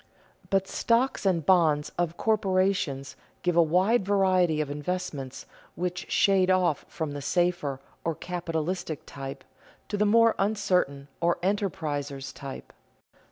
But 0.49 0.67
stocks 0.67 1.27
and 1.27 1.45
bonds 1.45 1.91
of 1.95 2.17
corporations 2.17 3.15
give 3.43 3.55
a 3.55 3.61
wide 3.61 4.03
variety 4.03 4.59
of 4.59 4.71
investments 4.71 5.45
which 5.75 6.09
shade 6.11 6.49
off 6.49 6.85
from 6.89 7.11
the 7.11 7.21
safer 7.21 7.79
or 8.03 8.15
capitalistic 8.15 9.03
type, 9.05 9.43
to 9.89 9.97
the 9.97 10.07
more 10.07 10.33
uncertain, 10.39 11.07
or 11.19 11.37
enterpriser's 11.43 12.33
type. 12.33 12.73